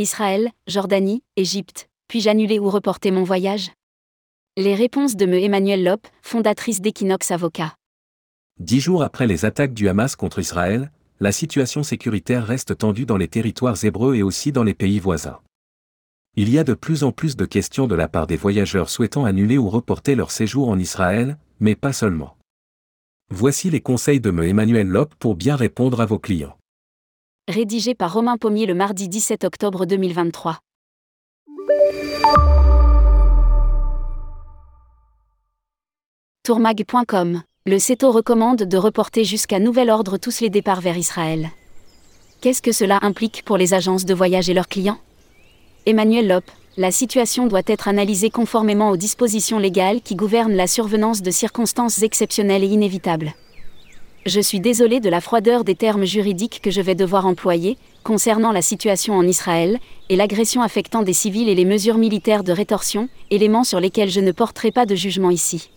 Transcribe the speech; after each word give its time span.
Israël, 0.00 0.50
Jordanie, 0.66 1.22
Égypte, 1.36 1.90
puis-je 2.08 2.30
annuler 2.30 2.58
ou 2.58 2.70
reporter 2.70 3.10
mon 3.10 3.22
voyage? 3.22 3.70
Les 4.56 4.74
réponses 4.74 5.14
de 5.14 5.26
me 5.26 5.38
Emmanuel 5.38 5.84
Lop, 5.84 6.06
fondatrice 6.22 6.80
d'Equinox 6.80 7.30
Avocat. 7.30 7.74
Dix 8.58 8.80
jours 8.80 9.02
après 9.02 9.26
les 9.26 9.44
attaques 9.44 9.74
du 9.74 9.90
Hamas 9.90 10.16
contre 10.16 10.38
Israël, 10.38 10.90
la 11.20 11.32
situation 11.32 11.82
sécuritaire 11.82 12.46
reste 12.46 12.78
tendue 12.78 13.04
dans 13.04 13.18
les 13.18 13.28
territoires 13.28 13.84
hébreux 13.84 14.14
et 14.16 14.22
aussi 14.22 14.52
dans 14.52 14.64
les 14.64 14.72
pays 14.72 15.00
voisins. 15.00 15.40
Il 16.34 16.48
y 16.48 16.58
a 16.58 16.64
de 16.64 16.72
plus 16.72 17.04
en 17.04 17.12
plus 17.12 17.36
de 17.36 17.44
questions 17.44 17.86
de 17.86 17.94
la 17.94 18.08
part 18.08 18.26
des 18.26 18.38
voyageurs 18.38 18.88
souhaitant 18.88 19.26
annuler 19.26 19.58
ou 19.58 19.68
reporter 19.68 20.14
leur 20.14 20.30
séjour 20.30 20.70
en 20.70 20.78
Israël, 20.78 21.36
mais 21.58 21.74
pas 21.74 21.92
seulement. 21.92 22.38
Voici 23.28 23.68
les 23.68 23.82
conseils 23.82 24.20
de 24.20 24.30
me 24.30 24.48
Emmanuel 24.48 24.86
Lop 24.86 25.14
pour 25.18 25.34
bien 25.34 25.56
répondre 25.56 26.00
à 26.00 26.06
vos 26.06 26.18
clients. 26.18 26.56
Rédigé 27.50 27.96
par 27.96 28.14
Romain 28.14 28.36
Pommier 28.36 28.64
le 28.64 28.74
mardi 28.74 29.08
17 29.08 29.42
octobre 29.42 29.84
2023. 29.84 30.60
Tourmag.com 36.44 37.42
Le 37.66 37.78
CETO 37.80 38.12
recommande 38.12 38.62
de 38.62 38.76
reporter 38.76 39.24
jusqu'à 39.24 39.58
nouvel 39.58 39.90
ordre 39.90 40.16
tous 40.16 40.40
les 40.40 40.48
départs 40.48 40.80
vers 40.80 40.96
Israël. 40.96 41.50
Qu'est-ce 42.40 42.62
que 42.62 42.70
cela 42.70 43.00
implique 43.02 43.44
pour 43.44 43.56
les 43.56 43.74
agences 43.74 44.04
de 44.04 44.14
voyage 44.14 44.48
et 44.48 44.54
leurs 44.54 44.68
clients? 44.68 44.98
Emmanuel 45.86 46.28
Lop, 46.28 46.44
la 46.76 46.92
situation 46.92 47.48
doit 47.48 47.62
être 47.66 47.88
analysée 47.88 48.30
conformément 48.30 48.90
aux 48.90 48.96
dispositions 48.96 49.58
légales 49.58 50.02
qui 50.02 50.14
gouvernent 50.14 50.54
la 50.54 50.68
survenance 50.68 51.20
de 51.20 51.32
circonstances 51.32 52.04
exceptionnelles 52.04 52.62
et 52.62 52.68
inévitables. 52.68 53.34
Je 54.26 54.40
suis 54.40 54.60
désolé 54.60 55.00
de 55.00 55.08
la 55.08 55.22
froideur 55.22 55.64
des 55.64 55.74
termes 55.74 56.04
juridiques 56.04 56.60
que 56.62 56.70
je 56.70 56.82
vais 56.82 56.94
devoir 56.94 57.26
employer, 57.26 57.78
concernant 58.04 58.52
la 58.52 58.60
situation 58.60 59.14
en 59.14 59.26
Israël, 59.26 59.78
et 60.10 60.16
l'agression 60.16 60.60
affectant 60.60 61.02
des 61.02 61.14
civils 61.14 61.48
et 61.48 61.54
les 61.54 61.64
mesures 61.64 61.96
militaires 61.96 62.44
de 62.44 62.52
rétorsion, 62.52 63.08
éléments 63.30 63.64
sur 63.64 63.80
lesquels 63.80 64.10
je 64.10 64.20
ne 64.20 64.32
porterai 64.32 64.72
pas 64.72 64.84
de 64.84 64.94
jugement 64.94 65.30
ici. 65.30 65.70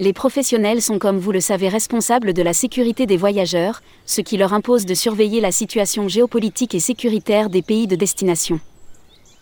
Les 0.00 0.12
professionnels 0.12 0.82
sont 0.82 0.98
comme 0.98 1.18
vous 1.18 1.30
le 1.30 1.40
savez 1.40 1.68
responsables 1.68 2.32
de 2.32 2.42
la 2.42 2.52
sécurité 2.52 3.06
des 3.06 3.16
voyageurs, 3.16 3.80
ce 4.06 4.20
qui 4.20 4.36
leur 4.36 4.52
impose 4.52 4.84
de 4.84 4.94
surveiller 4.94 5.40
la 5.40 5.52
situation 5.52 6.08
géopolitique 6.08 6.74
et 6.74 6.80
sécuritaire 6.80 7.48
des 7.48 7.62
pays 7.62 7.86
de 7.86 7.94
destination 7.96 8.58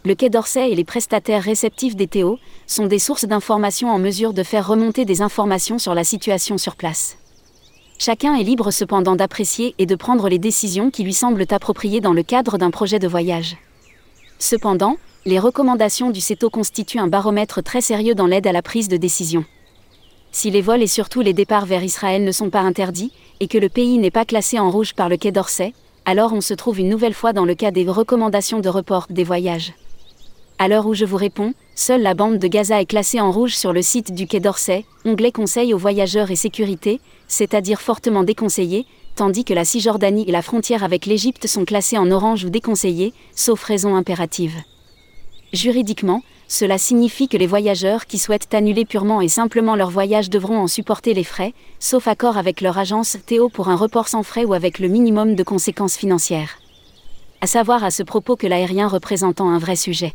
le 0.04 0.14
Quai 0.14 0.30
d'Orsay 0.30 0.70
et 0.70 0.74
les 0.74 0.84
prestataires 0.84 1.42
réceptifs 1.42 1.94
des 1.94 2.06
TO 2.06 2.38
sont 2.66 2.86
des 2.86 2.98
sources 2.98 3.26
d'informations 3.26 3.90
en 3.90 3.98
mesure 3.98 4.32
de 4.32 4.42
faire 4.42 4.66
remonter 4.66 5.04
des 5.04 5.20
informations 5.20 5.78
sur 5.78 5.94
la 5.94 6.04
situation 6.04 6.56
sur 6.56 6.74
place. 6.74 7.18
Chacun 8.02 8.34
est 8.34 8.44
libre 8.44 8.70
cependant 8.70 9.14
d'apprécier 9.14 9.74
et 9.76 9.84
de 9.84 9.94
prendre 9.94 10.30
les 10.30 10.38
décisions 10.38 10.90
qui 10.90 11.04
lui 11.04 11.12
semblent 11.12 11.44
appropriées 11.50 12.00
dans 12.00 12.14
le 12.14 12.22
cadre 12.22 12.56
d'un 12.56 12.70
projet 12.70 12.98
de 12.98 13.06
voyage. 13.06 13.58
Cependant, 14.38 14.96
les 15.26 15.38
recommandations 15.38 16.10
du 16.10 16.22
CETO 16.22 16.48
constituent 16.48 16.98
un 16.98 17.08
baromètre 17.08 17.62
très 17.62 17.82
sérieux 17.82 18.14
dans 18.14 18.26
l'aide 18.26 18.46
à 18.46 18.52
la 18.52 18.62
prise 18.62 18.88
de 18.88 18.96
décision. 18.96 19.44
Si 20.32 20.50
les 20.50 20.62
vols 20.62 20.80
et 20.80 20.86
surtout 20.86 21.20
les 21.20 21.34
départs 21.34 21.66
vers 21.66 21.84
Israël 21.84 22.24
ne 22.24 22.32
sont 22.32 22.48
pas 22.48 22.62
interdits, 22.62 23.12
et 23.38 23.48
que 23.48 23.58
le 23.58 23.68
pays 23.68 23.98
n'est 23.98 24.10
pas 24.10 24.24
classé 24.24 24.58
en 24.58 24.70
rouge 24.70 24.94
par 24.94 25.10
le 25.10 25.18
Quai 25.18 25.30
d'Orsay, 25.30 25.74
alors 26.06 26.32
on 26.32 26.40
se 26.40 26.54
trouve 26.54 26.80
une 26.80 26.88
nouvelle 26.88 27.12
fois 27.12 27.34
dans 27.34 27.44
le 27.44 27.54
cas 27.54 27.70
des 27.70 27.84
recommandations 27.86 28.60
de 28.60 28.70
report 28.70 29.08
des 29.10 29.24
voyages. 29.24 29.74
À 30.58 30.68
l'heure 30.68 30.86
où 30.86 30.94
je 30.94 31.04
vous 31.04 31.18
réponds, 31.18 31.52
seule 31.74 32.00
la 32.00 32.14
bande 32.14 32.38
de 32.38 32.48
Gaza 32.48 32.80
est 32.80 32.86
classée 32.86 33.20
en 33.20 33.30
rouge 33.30 33.56
sur 33.56 33.74
le 33.74 33.82
site 33.82 34.14
du 34.14 34.26
Quai 34.26 34.40
d'Orsay, 34.40 34.86
onglet 35.04 35.32
Conseil 35.32 35.74
aux 35.74 35.78
voyageurs 35.78 36.30
et 36.30 36.36
sécurité, 36.36 36.98
c'est-à-dire 37.30 37.80
fortement 37.80 38.24
déconseillé, 38.24 38.86
tandis 39.14 39.44
que 39.44 39.54
la 39.54 39.64
Cisjordanie 39.64 40.24
et 40.28 40.32
la 40.32 40.42
frontière 40.42 40.84
avec 40.84 41.06
l'Égypte 41.06 41.46
sont 41.46 41.64
classées 41.64 41.96
en 41.96 42.10
orange 42.10 42.44
ou 42.44 42.50
déconseillées, 42.50 43.14
sauf 43.34 43.62
raison 43.62 43.94
impérative. 43.94 44.56
Juridiquement, 45.52 46.22
cela 46.48 46.76
signifie 46.76 47.28
que 47.28 47.36
les 47.36 47.46
voyageurs 47.46 48.06
qui 48.06 48.18
souhaitent 48.18 48.52
annuler 48.52 48.84
purement 48.84 49.20
et 49.20 49.28
simplement 49.28 49.76
leur 49.76 49.90
voyage 49.90 50.28
devront 50.28 50.58
en 50.58 50.66
supporter 50.66 51.14
les 51.14 51.24
frais, 51.24 51.54
sauf 51.78 52.08
accord 52.08 52.36
avec 52.36 52.60
leur 52.60 52.76
agence 52.76 53.16
Théo 53.24 53.48
pour 53.48 53.68
un 53.68 53.76
report 53.76 54.08
sans 54.08 54.24
frais 54.24 54.44
ou 54.44 54.52
avec 54.52 54.80
le 54.80 54.88
minimum 54.88 55.36
de 55.36 55.42
conséquences 55.44 55.96
financières. 55.96 56.58
À 57.40 57.46
savoir 57.46 57.84
à 57.84 57.92
ce 57.92 58.02
propos 58.02 58.34
que 58.36 58.48
l'aérien 58.48 58.88
représentant 58.88 59.48
un 59.48 59.58
vrai 59.58 59.76
sujet. 59.76 60.12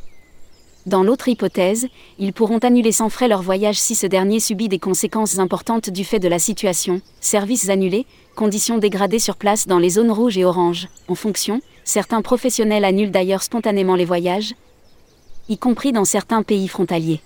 Dans 0.85 1.01
l'autre 1.01 1.28
hypothèse, 1.28 1.88
ils 2.19 2.31
pourront 2.31 2.59
annuler 2.59 2.91
sans 2.91 3.09
frais 3.09 3.28
leur 3.28 3.41
voyage 3.41 3.79
si 3.79 3.96
ce 3.96 4.06
dernier 4.06 4.40
subit 4.40 4.69
des 4.69 4.78
conséquences 4.78 5.40
importantes 5.40 5.90
du 5.90 6.03
fait 6.03 6.19
de 6.19 6.28
la 6.28 6.38
situation, 6.38 7.01
services 7.19 7.69
annulés, 7.69 8.06
conditions 8.35 8.78
dégradées 8.78 9.18
sur 9.18 9.35
place 9.35 9.66
dans 9.66 9.79
les 9.79 9.90
zones 9.90 10.12
rouges 10.12 10.38
et 10.38 10.45
oranges. 10.45 10.88
En 11.07 11.16
fonction, 11.16 11.62
certains 11.84 12.22
professionnels 12.22 12.85
annulent 12.85 13.09
d'ailleurs 13.09 13.41
spontanément 13.41 13.95
les 13.95 14.06
voyages, 14.06 14.53
y 15.50 15.57
compris 15.57 15.91
dans 15.91 16.06
certains 16.06 16.44
pays 16.44 16.68
frontaliers. 16.68 17.22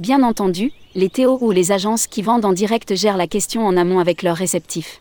Bien 0.00 0.24
entendu, 0.24 0.72
les 0.96 1.10
TO 1.10 1.38
ou 1.40 1.52
les 1.52 1.70
agences 1.70 2.08
qui 2.08 2.22
vendent 2.22 2.44
en 2.44 2.52
direct 2.52 2.96
gèrent 2.96 3.16
la 3.16 3.28
question 3.28 3.64
en 3.64 3.76
amont 3.76 4.00
avec 4.00 4.24
leurs 4.24 4.36
réceptifs. 4.36 5.00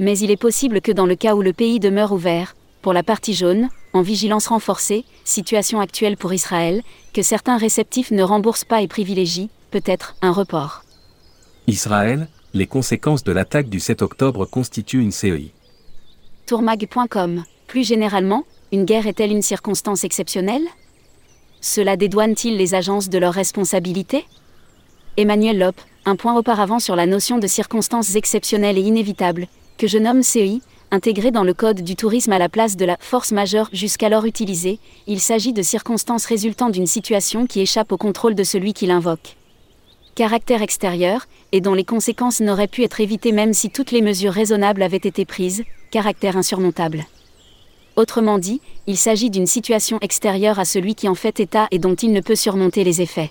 Mais 0.00 0.18
il 0.18 0.32
est 0.32 0.36
possible 0.36 0.80
que 0.80 0.90
dans 0.90 1.06
le 1.06 1.14
cas 1.14 1.36
où 1.36 1.42
le 1.42 1.52
pays 1.52 1.78
demeure 1.78 2.10
ouvert, 2.10 2.56
pour 2.82 2.92
la 2.92 3.04
partie 3.04 3.34
jaune, 3.34 3.68
en 3.92 4.02
vigilance 4.02 4.48
renforcée, 4.48 5.04
situation 5.24 5.80
actuelle 5.80 6.16
pour 6.16 6.32
Israël, 6.32 6.82
que 7.12 7.22
certains 7.22 7.56
réceptifs 7.56 8.10
ne 8.10 8.22
remboursent 8.22 8.64
pas 8.64 8.82
et 8.82 8.88
privilégient, 8.88 9.50
peut-être, 9.70 10.16
un 10.22 10.32
report. 10.32 10.84
Israël, 11.66 12.28
les 12.54 12.66
conséquences 12.66 13.24
de 13.24 13.32
l'attaque 13.32 13.68
du 13.68 13.80
7 13.80 14.02
octobre 14.02 14.44
constituent 14.44 15.00
une 15.00 15.12
CEI. 15.12 15.52
Tourmag.com. 16.46 17.44
Plus 17.66 17.86
généralement, 17.86 18.44
une 18.72 18.84
guerre 18.84 19.06
est-elle 19.06 19.30
une 19.30 19.42
circonstance 19.42 20.04
exceptionnelle? 20.04 20.66
Cela 21.60 21.96
dédouane-t-il 21.96 22.56
les 22.56 22.74
agences 22.74 23.08
de 23.08 23.18
leurs 23.18 23.34
responsabilités 23.34 24.24
Emmanuel 25.16 25.58
Lop, 25.58 25.80
un 26.06 26.16
point 26.16 26.36
auparavant 26.36 26.78
sur 26.78 26.96
la 26.96 27.06
notion 27.06 27.38
de 27.38 27.46
circonstances 27.46 28.14
exceptionnelles 28.16 28.78
et 28.78 28.82
inévitables, 28.82 29.46
que 29.76 29.86
je 29.86 29.98
nomme 29.98 30.22
CEI, 30.22 30.60
intégré 30.90 31.30
dans 31.30 31.44
le 31.44 31.54
Code 31.54 31.82
du 31.82 31.96
tourisme 31.96 32.32
à 32.32 32.38
la 32.38 32.48
place 32.48 32.76
de 32.76 32.84
la 32.84 32.96
force 33.00 33.32
majeure 33.32 33.68
jusqu'alors 33.72 34.24
utilisée, 34.24 34.78
il 35.06 35.20
s'agit 35.20 35.52
de 35.52 35.62
circonstances 35.62 36.26
résultant 36.26 36.70
d'une 36.70 36.86
situation 36.86 37.46
qui 37.46 37.60
échappe 37.60 37.92
au 37.92 37.96
contrôle 37.96 38.34
de 38.34 38.44
celui 38.44 38.72
qui 38.72 38.86
l'invoque. 38.86 39.36
Caractère 40.14 40.62
extérieur, 40.62 41.26
et 41.52 41.60
dont 41.60 41.74
les 41.74 41.84
conséquences 41.84 42.40
n'auraient 42.40 42.68
pu 42.68 42.82
être 42.82 43.00
évitées 43.00 43.32
même 43.32 43.54
si 43.54 43.70
toutes 43.70 43.92
les 43.92 44.02
mesures 44.02 44.32
raisonnables 44.32 44.82
avaient 44.82 44.96
été 44.96 45.24
prises, 45.24 45.64
caractère 45.90 46.36
insurmontable. 46.36 47.06
Autrement 47.96 48.38
dit, 48.38 48.60
il 48.86 48.96
s'agit 48.96 49.30
d'une 49.30 49.46
situation 49.46 49.98
extérieure 50.00 50.58
à 50.58 50.64
celui 50.64 50.94
qui 50.94 51.08
en 51.08 51.14
fait 51.14 51.40
état 51.40 51.68
et 51.70 51.78
dont 51.78 51.94
il 51.94 52.12
ne 52.12 52.20
peut 52.20 52.36
surmonter 52.36 52.84
les 52.84 53.02
effets 53.02 53.30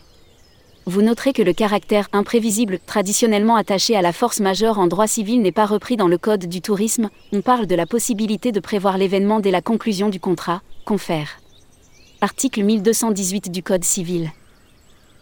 vous 0.85 1.01
noterez 1.01 1.33
que 1.33 1.41
le 1.41 1.53
caractère 1.53 2.07
imprévisible 2.13 2.79
traditionnellement 2.85 3.55
attaché 3.55 3.95
à 3.95 4.01
la 4.01 4.13
force 4.13 4.39
majeure 4.39 4.79
en 4.79 4.87
droit 4.87 5.07
civil 5.07 5.41
n'est 5.41 5.51
pas 5.51 5.65
repris 5.65 5.97
dans 5.97 6.07
le 6.07 6.17
Code 6.17 6.45
du 6.45 6.61
tourisme, 6.61 7.09
on 7.31 7.41
parle 7.41 7.67
de 7.67 7.75
la 7.75 7.85
possibilité 7.85 8.51
de 8.51 8.59
prévoir 8.59 8.97
l'événement 8.97 9.39
dès 9.39 9.51
la 9.51 9.61
conclusion 9.61 10.09
du 10.09 10.19
contrat, 10.19 10.61
confère. 10.85 11.39
Article 12.21 12.63
1218 12.63 13.51
du 13.51 13.61
Code 13.61 13.83
civil. 13.83 14.31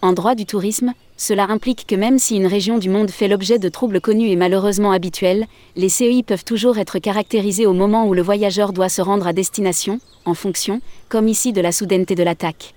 En 0.02 0.14
droit 0.14 0.36
du 0.36 0.46
tourisme, 0.46 0.94
cela 1.18 1.46
implique 1.50 1.86
que 1.88 1.96
même 1.96 2.20
si 2.20 2.36
une 2.36 2.46
région 2.46 2.78
du 2.78 2.90
monde 2.90 3.10
fait 3.10 3.28
l'objet 3.28 3.58
de 3.58 3.68
troubles 3.68 4.00
connus 4.00 4.30
et 4.30 4.36
malheureusement 4.36 4.92
habituels, 4.92 5.48
les 5.76 5.90
CEI 5.90 6.22
peuvent 6.22 6.46
toujours 6.46 6.78
être 6.78 7.00
caractérisés 7.00 7.66
au 7.66 7.74
moment 7.74 8.06
où 8.06 8.14
le 8.14 8.22
voyageur 8.22 8.74
doit 8.74 8.90
se 8.90 9.02
rendre 9.02 9.26
à 9.26 9.34
destination, 9.34 10.00
en 10.26 10.36
fonction, 10.36 10.82
comme 11.10 11.28
ici 11.28 11.52
de 11.52 11.62
la 11.62 11.72
soudaineté 11.72 12.14
de 12.14 12.24
l'attaque. 12.24 12.76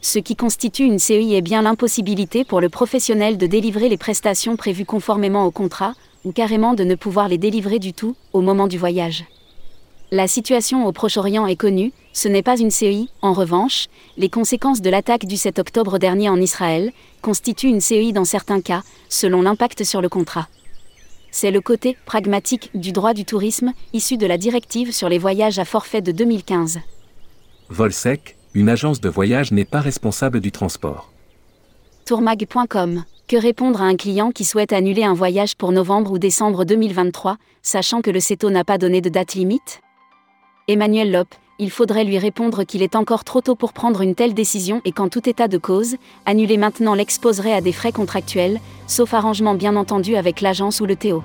Ce 0.00 0.18
qui 0.18 0.36
constitue 0.36 0.84
une 0.84 0.98
CEI 0.98 1.34
est 1.34 1.42
bien 1.42 1.62
l'impossibilité 1.62 2.44
pour 2.44 2.60
le 2.60 2.68
professionnel 2.68 3.36
de 3.36 3.46
délivrer 3.46 3.88
les 3.88 3.96
prestations 3.96 4.56
prévues 4.56 4.84
conformément 4.84 5.44
au 5.44 5.50
contrat, 5.50 5.94
ou 6.24 6.32
carrément 6.32 6.74
de 6.74 6.84
ne 6.84 6.94
pouvoir 6.94 7.28
les 7.28 7.38
délivrer 7.38 7.78
du 7.78 7.92
tout, 7.92 8.14
au 8.32 8.40
moment 8.40 8.68
du 8.68 8.78
voyage. 8.78 9.24
La 10.10 10.26
situation 10.26 10.86
au 10.86 10.92
Proche-Orient 10.92 11.46
est 11.46 11.56
connue, 11.56 11.92
ce 12.12 12.28
n'est 12.28 12.42
pas 12.42 12.58
une 12.58 12.70
CEI, 12.70 13.08
en 13.22 13.32
revanche, 13.32 13.88
les 14.16 14.30
conséquences 14.30 14.80
de 14.80 14.88
l'attaque 14.88 15.26
du 15.26 15.36
7 15.36 15.58
octobre 15.58 15.98
dernier 15.98 16.28
en 16.28 16.40
Israël 16.40 16.92
constituent 17.20 17.68
une 17.68 17.80
CEI 17.80 18.12
dans 18.12 18.24
certains 18.24 18.60
cas, 18.60 18.82
selon 19.08 19.42
l'impact 19.42 19.84
sur 19.84 20.00
le 20.00 20.08
contrat. 20.08 20.48
C'est 21.30 21.50
le 21.50 21.60
côté 21.60 21.96
pragmatique 22.06 22.70
du 22.74 22.92
droit 22.92 23.12
du 23.12 23.26
tourisme, 23.26 23.74
issu 23.92 24.16
de 24.16 24.26
la 24.26 24.38
directive 24.38 24.94
sur 24.94 25.10
les 25.10 25.18
voyages 25.18 25.58
à 25.58 25.66
forfait 25.66 26.00
de 26.00 26.12
2015. 26.12 26.78
Vol 27.68 27.92
sec, 27.92 28.37
une 28.54 28.68
agence 28.68 29.00
de 29.00 29.08
voyage 29.08 29.52
n'est 29.52 29.64
pas 29.64 29.80
responsable 29.80 30.40
du 30.40 30.52
transport. 30.52 31.10
Tourmag.com 32.06 33.04
Que 33.26 33.36
répondre 33.36 33.82
à 33.82 33.84
un 33.84 33.96
client 33.96 34.30
qui 34.30 34.44
souhaite 34.44 34.72
annuler 34.72 35.04
un 35.04 35.14
voyage 35.14 35.56
pour 35.56 35.72
novembre 35.72 36.12
ou 36.12 36.18
décembre 36.18 36.64
2023, 36.64 37.36
sachant 37.62 38.00
que 38.00 38.10
le 38.10 38.20
CETO 38.20 38.50
n'a 38.50 38.64
pas 38.64 38.78
donné 38.78 39.00
de 39.00 39.10
date 39.10 39.34
limite? 39.34 39.80
Emmanuel 40.66 41.12
Lop, 41.12 41.28
il 41.58 41.70
faudrait 41.70 42.04
lui 42.04 42.18
répondre 42.18 42.64
qu'il 42.64 42.82
est 42.82 42.96
encore 42.96 43.24
trop 43.24 43.40
tôt 43.40 43.54
pour 43.54 43.72
prendre 43.72 44.00
une 44.00 44.14
telle 44.14 44.32
décision 44.32 44.80
et 44.84 44.92
qu'en 44.92 45.08
tout 45.08 45.28
état 45.28 45.48
de 45.48 45.58
cause, 45.58 45.96
annuler 46.24 46.56
maintenant 46.56 46.94
l'exposerait 46.94 47.52
à 47.52 47.60
des 47.60 47.72
frais 47.72 47.92
contractuels, 47.92 48.60
sauf 48.86 49.12
arrangement 49.12 49.54
bien 49.54 49.76
entendu 49.76 50.16
avec 50.16 50.40
l'agence 50.40 50.80
ou 50.80 50.86
le 50.86 50.96
TO. 50.96 51.22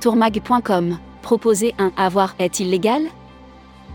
Tourmag.com 0.00 0.98
Proposer 1.22 1.74
un 1.78 1.92
avoir 1.96 2.34
est 2.38 2.60
illégal 2.60 3.02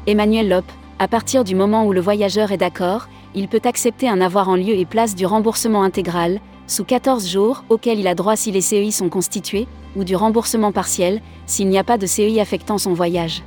Emmanuel 0.08 0.50
Lop, 0.50 0.66
À 1.02 1.08
partir 1.08 1.44
du 1.44 1.56
moment 1.56 1.88
où 1.88 1.94
le 1.94 2.00
voyageur 2.00 2.52
est 2.52 2.58
d'accord, 2.58 3.08
il 3.34 3.48
peut 3.48 3.62
accepter 3.64 4.08
un 4.08 4.22
avoir 4.22 4.50
en 4.50 4.56
lieu 4.56 4.76
et 4.76 4.86
place 4.86 5.16
du 5.16 5.26
remboursement 5.26 5.82
intégral, 5.82 6.40
sous 6.68 6.84
14 6.84 7.28
jours, 7.28 7.64
auquel 7.70 8.00
il 8.00 8.06
a 8.06 8.14
droit 8.14 8.36
si 8.36 8.52
les 8.52 8.62
CEI 8.62 8.92
sont 8.92 9.10
constitués, 9.10 9.66
ou 9.96 10.04
du 10.04 10.16
remboursement 10.16 10.72
partiel, 10.72 11.20
s'il 11.48 11.70
n'y 11.70 11.80
a 11.80 11.84
pas 11.84 11.98
de 11.98 12.06
CEI 12.06 12.40
affectant 12.40 12.78
son 12.78 12.94
voyage. 12.94 13.42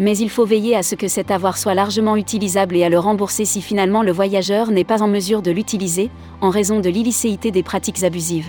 Mais 0.00 0.16
il 0.16 0.30
faut 0.30 0.46
veiller 0.46 0.74
à 0.74 0.82
ce 0.82 0.94
que 0.94 1.08
cet 1.08 1.30
avoir 1.30 1.58
soit 1.58 1.74
largement 1.74 2.16
utilisable 2.16 2.74
et 2.74 2.84
à 2.84 2.88
le 2.88 2.98
rembourser 2.98 3.44
si 3.44 3.60
finalement 3.60 4.02
le 4.02 4.12
voyageur 4.12 4.70
n'est 4.70 4.82
pas 4.82 5.02
en 5.02 5.08
mesure 5.08 5.42
de 5.42 5.50
l'utiliser, 5.50 6.08
en 6.40 6.48
raison 6.48 6.80
de 6.80 6.88
l'illicéité 6.88 7.50
des 7.50 7.62
pratiques 7.62 8.02
abusives. 8.02 8.48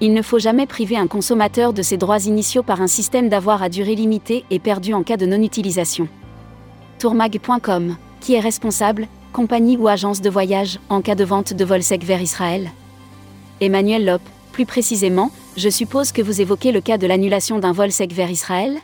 Il 0.00 0.14
ne 0.14 0.22
faut 0.22 0.40
jamais 0.40 0.66
priver 0.66 0.96
un 0.96 1.06
consommateur 1.06 1.74
de 1.74 1.82
ses 1.82 1.96
droits 1.96 2.24
initiaux 2.26 2.64
par 2.64 2.82
un 2.82 2.88
système 2.88 3.28
d'avoir 3.28 3.62
à 3.62 3.68
durée 3.68 3.94
limitée 3.94 4.44
et 4.50 4.58
perdu 4.58 4.94
en 4.94 5.04
cas 5.04 5.16
de 5.16 5.26
non-utilisation. 5.26 6.08
Tourmag.com 7.00 7.96
Qui 8.20 8.34
est 8.34 8.40
responsable, 8.40 9.08
compagnie 9.32 9.78
ou 9.78 9.88
agence 9.88 10.20
de 10.20 10.28
voyage, 10.28 10.78
en 10.90 11.00
cas 11.00 11.14
de 11.14 11.24
vente 11.24 11.54
de 11.54 11.64
vol 11.64 11.82
sec 11.82 12.04
vers 12.04 12.20
Israël 12.20 12.70
Emmanuel 13.62 14.04
Lop, 14.04 14.20
plus 14.52 14.66
précisément, 14.66 15.30
je 15.56 15.70
suppose 15.70 16.12
que 16.12 16.20
vous 16.20 16.42
évoquez 16.42 16.72
le 16.72 16.82
cas 16.82 16.98
de 16.98 17.06
l'annulation 17.06 17.58
d'un 17.58 17.72
vol 17.72 17.90
sec 17.90 18.12
vers 18.12 18.30
Israël? 18.30 18.76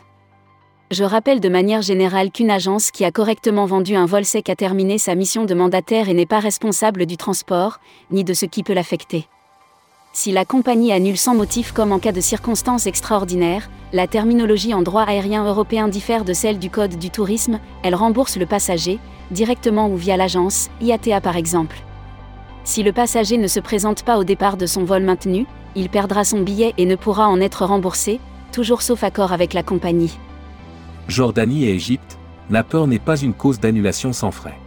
Je 0.89 1.03
rappelle 1.03 1.39
de 1.39 1.49
manière 1.49 1.83
générale 1.83 2.31
qu'une 2.31 2.49
agence 2.49 2.89
qui 2.89 3.05
a 3.05 3.11
correctement 3.11 3.67
vendu 3.67 3.95
un 3.95 4.07
vol 4.07 4.25
sec 4.25 4.49
a 4.49 4.55
terminé 4.55 4.97
sa 4.97 5.13
mission 5.13 5.45
de 5.45 5.53
mandataire 5.53 6.09
et 6.09 6.15
n'est 6.15 6.25
pas 6.25 6.39
responsable 6.39 7.05
du 7.05 7.17
transport, 7.17 7.79
ni 8.09 8.23
de 8.23 8.33
ce 8.33 8.47
qui 8.47 8.63
peut 8.63 8.73
l'affecter. 8.73 9.27
Si 10.17 10.31
la 10.31 10.45
compagnie 10.45 10.91
annule 10.91 11.15
sans 11.15 11.35
motif 11.35 11.73
comme 11.73 11.91
en 11.91 11.99
cas 11.99 12.11
de 12.11 12.21
circonstances 12.21 12.87
extraordinaires, 12.87 13.69
la 13.93 14.07
terminologie 14.07 14.73
en 14.73 14.81
droit 14.81 15.03
aérien 15.03 15.45
européen 15.45 15.87
diffère 15.87 16.25
de 16.25 16.33
celle 16.33 16.57
du 16.57 16.71
Code 16.71 16.97
du 16.97 17.11
tourisme, 17.11 17.59
elle 17.83 17.93
rembourse 17.93 18.35
le 18.35 18.47
passager, 18.47 18.97
directement 19.29 19.87
ou 19.91 19.95
via 19.95 20.17
l'agence, 20.17 20.71
IATA 20.81 21.21
par 21.21 21.35
exemple. 21.35 21.77
Si 22.63 22.81
le 22.81 22.93
passager 22.93 23.37
ne 23.37 23.45
se 23.45 23.59
présente 23.59 24.01
pas 24.01 24.17
au 24.17 24.23
départ 24.23 24.57
de 24.57 24.65
son 24.65 24.85
vol 24.85 25.03
maintenu, 25.03 25.45
il 25.75 25.87
perdra 25.87 26.23
son 26.23 26.41
billet 26.41 26.73
et 26.79 26.87
ne 26.87 26.95
pourra 26.95 27.27
en 27.27 27.39
être 27.39 27.63
remboursé, 27.63 28.19
toujours 28.51 28.81
sauf 28.81 29.03
accord 29.03 29.33
avec 29.33 29.53
la 29.53 29.61
compagnie. 29.61 30.17
Jordanie 31.07 31.65
et 31.65 31.75
Égypte, 31.75 32.17
la 32.49 32.63
peur 32.63 32.87
n'est 32.87 32.97
pas 32.97 33.17
une 33.17 33.35
cause 33.35 33.59
d'annulation 33.59 34.13
sans 34.13 34.31
frais. 34.31 34.57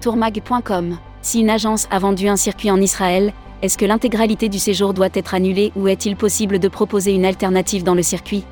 Tourmag.com 0.00 0.96
Si 1.20 1.40
une 1.40 1.50
agence 1.50 1.86
a 1.90 1.98
vendu 1.98 2.28
un 2.28 2.36
circuit 2.36 2.70
en 2.70 2.80
Israël, 2.80 3.34
est-ce 3.62 3.78
que 3.78 3.84
l'intégralité 3.84 4.48
du 4.48 4.58
séjour 4.58 4.94
doit 4.94 5.08
être 5.14 5.34
annulée 5.34 5.72
ou 5.76 5.88
est-il 5.88 6.16
possible 6.16 6.58
de 6.58 6.68
proposer 6.68 7.12
une 7.12 7.24
alternative 7.24 7.82
dans 7.82 7.94
le 7.94 8.02
circuit? 8.02 8.44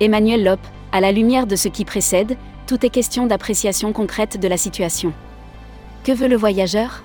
Emmanuel 0.00 0.44
Lop, 0.44 0.60
à 0.90 1.00
la 1.00 1.12
lumière 1.12 1.46
de 1.46 1.56
ce 1.56 1.68
qui 1.68 1.84
précède, 1.84 2.36
tout 2.66 2.84
est 2.86 2.90
question 2.90 3.26
d'appréciation 3.26 3.92
concrète 3.92 4.40
de 4.40 4.48
la 4.48 4.56
situation. 4.56 5.12
Que 6.04 6.12
veut 6.12 6.28
le 6.28 6.36
voyageur? 6.36 7.02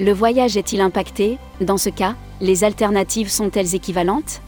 Le 0.00 0.12
voyage 0.12 0.56
est-il 0.56 0.80
impacté? 0.80 1.38
Dans 1.60 1.76
ce 1.76 1.90
cas, 1.90 2.14
les 2.40 2.64
alternatives 2.64 3.30
sont-elles 3.30 3.74
équivalentes? 3.74 4.40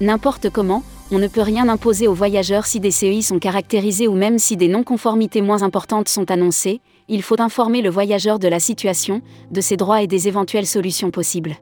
N'importe 0.00 0.50
comment, 0.50 0.82
on 1.10 1.18
ne 1.18 1.28
peut 1.28 1.42
rien 1.42 1.68
imposer 1.68 2.08
aux 2.08 2.14
voyageurs 2.14 2.66
si 2.66 2.80
des 2.80 2.90
CEI 2.90 3.22
sont 3.22 3.38
caractérisés 3.38 4.08
ou 4.08 4.14
même 4.14 4.38
si 4.38 4.56
des 4.56 4.68
non-conformités 4.68 5.42
moins 5.42 5.62
importantes 5.62 6.08
sont 6.08 6.30
annoncées, 6.30 6.80
il 7.08 7.22
faut 7.22 7.40
informer 7.40 7.82
le 7.82 7.90
voyageur 7.90 8.38
de 8.38 8.48
la 8.48 8.60
situation, 8.60 9.20
de 9.50 9.60
ses 9.60 9.76
droits 9.76 10.02
et 10.02 10.06
des 10.06 10.28
éventuelles 10.28 10.66
solutions 10.66 11.10
possibles. 11.10 11.56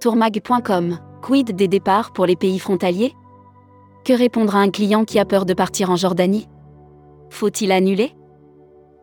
Tourmag.com 0.00 0.98
Quid 1.22 1.54
des 1.56 1.68
départs 1.68 2.12
pour 2.12 2.26
les 2.26 2.36
pays 2.36 2.58
frontaliers? 2.58 3.12
Que 4.04 4.12
répondra 4.12 4.60
un 4.60 4.70
client 4.70 5.04
qui 5.04 5.18
a 5.18 5.24
peur 5.24 5.44
de 5.44 5.54
partir 5.54 5.90
en 5.90 5.96
Jordanie? 5.96 6.48
Faut-il 7.30 7.72
annuler? 7.72 8.12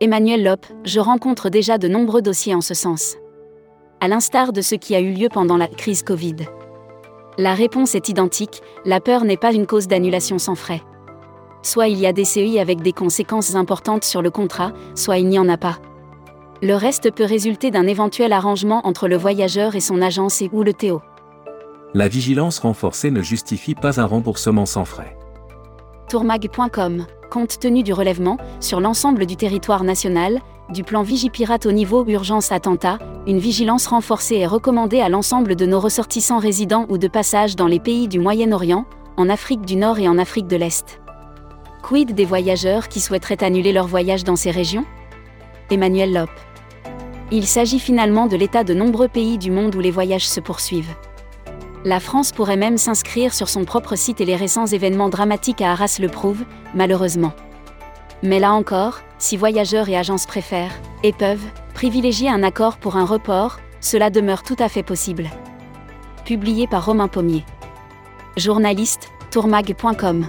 Emmanuel 0.00 0.42
Lop, 0.42 0.66
je 0.84 0.98
rencontre 0.98 1.50
déjà 1.50 1.78
de 1.78 1.88
nombreux 1.88 2.22
dossiers 2.22 2.54
en 2.54 2.60
ce 2.60 2.74
sens. 2.74 3.16
À 4.00 4.08
l'instar 4.08 4.52
de 4.52 4.60
ce 4.60 4.74
qui 4.74 4.94
a 4.94 5.00
eu 5.00 5.12
lieu 5.12 5.28
pendant 5.28 5.56
la 5.56 5.68
crise 5.68 6.02
Covid. 6.02 6.36
La 7.38 7.54
réponse 7.54 7.94
est 7.94 8.08
identique, 8.08 8.62
la 8.84 9.00
peur 9.00 9.24
n'est 9.24 9.36
pas 9.36 9.52
une 9.52 9.66
cause 9.66 9.88
d'annulation 9.88 10.38
sans 10.38 10.54
frais 10.54 10.82
soit 11.64 11.88
il 11.88 11.98
y 11.98 12.06
a 12.06 12.12
des 12.12 12.24
CEI 12.24 12.60
avec 12.60 12.82
des 12.82 12.92
conséquences 12.92 13.54
importantes 13.54 14.04
sur 14.04 14.22
le 14.22 14.30
contrat, 14.30 14.72
soit 14.94 15.18
il 15.18 15.28
n'y 15.28 15.38
en 15.38 15.48
a 15.48 15.56
pas. 15.56 15.78
Le 16.62 16.74
reste 16.74 17.10
peut 17.10 17.24
résulter 17.24 17.70
d'un 17.70 17.86
éventuel 17.86 18.32
arrangement 18.32 18.86
entre 18.86 19.08
le 19.08 19.16
voyageur 19.16 19.74
et 19.74 19.80
son 19.80 20.00
agence 20.00 20.40
et 20.40 20.50
ou 20.52 20.62
le 20.62 20.72
TO. 20.72 21.02
La 21.94 22.08
vigilance 22.08 22.58
renforcée 22.58 23.10
ne 23.10 23.22
justifie 23.22 23.74
pas 23.74 24.00
un 24.00 24.04
remboursement 24.04 24.66
sans 24.66 24.84
frais. 24.84 25.16
Tourmag.com 26.08 27.06
Compte 27.30 27.58
tenu 27.58 27.82
du 27.82 27.92
relèvement, 27.92 28.36
sur 28.60 28.80
l'ensemble 28.80 29.26
du 29.26 29.36
territoire 29.36 29.82
national, 29.82 30.40
du 30.70 30.82
plan 30.82 31.02
Vigipirate 31.02 31.66
au 31.66 31.72
niveau 31.72 32.04
urgence 32.06 32.50
attentat, 32.50 32.98
une 33.26 33.38
vigilance 33.38 33.86
renforcée 33.86 34.36
est 34.36 34.46
recommandée 34.46 35.00
à 35.00 35.08
l'ensemble 35.08 35.56
de 35.56 35.66
nos 35.66 35.78
ressortissants 35.78 36.38
résidents 36.38 36.86
ou 36.88 36.98
de 36.98 37.08
passage 37.08 37.54
dans 37.54 37.66
les 37.66 37.80
pays 37.80 38.08
du 38.08 38.18
Moyen-Orient, 38.18 38.86
en 39.16 39.28
Afrique 39.28 39.62
du 39.62 39.76
Nord 39.76 39.98
et 39.98 40.08
en 40.08 40.18
Afrique 40.18 40.46
de 40.46 40.56
l'Est. 40.56 41.00
Quid 41.82 42.14
des 42.14 42.24
voyageurs 42.24 42.88
qui 42.88 43.00
souhaiteraient 43.00 43.44
annuler 43.44 43.72
leur 43.72 43.86
voyage 43.86 44.24
dans 44.24 44.36
ces 44.36 44.50
régions? 44.50 44.86
Emmanuel 45.70 46.12
Lop. 46.14 46.30
Il 47.30 47.46
s'agit 47.46 47.78
finalement 47.78 48.26
de 48.26 48.36
l'état 48.36 48.64
de 48.64 48.74
nombreux 48.74 49.08
pays 49.08 49.38
du 49.38 49.50
monde 49.50 49.74
où 49.74 49.80
les 49.80 49.90
voyages 49.90 50.28
se 50.28 50.40
poursuivent. 50.40 50.94
La 51.84 52.00
France 52.00 52.32
pourrait 52.32 52.56
même 52.56 52.78
s'inscrire 52.78 53.34
sur 53.34 53.50
son 53.50 53.66
propre 53.66 53.96
site 53.96 54.22
et 54.22 54.24
les 54.24 54.36
récents 54.36 54.66
événements 54.66 55.10
dramatiques 55.10 55.60
à 55.60 55.72
Arras 55.72 55.98
le 56.00 56.08
prouvent, 56.08 56.44
malheureusement. 56.74 57.32
Mais 58.22 58.40
là 58.40 58.54
encore, 58.54 59.00
si 59.24 59.38
voyageurs 59.38 59.88
et 59.88 59.96
agences 59.96 60.26
préfèrent, 60.26 60.78
et 61.02 61.14
peuvent, 61.14 61.46
privilégier 61.72 62.28
un 62.28 62.42
accord 62.42 62.76
pour 62.76 62.96
un 62.96 63.06
report, 63.06 63.58
cela 63.80 64.10
demeure 64.10 64.42
tout 64.42 64.56
à 64.58 64.68
fait 64.68 64.82
possible. 64.82 65.30
Publié 66.26 66.66
par 66.66 66.84
Romain 66.84 67.08
Pommier. 67.08 67.44
Journaliste, 68.36 69.08
tourmag.com 69.30 70.26